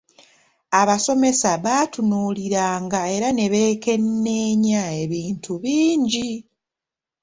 [0.81, 6.29] Abasomesa baatunuuliranga era ne beekenneenya ebintu bingi.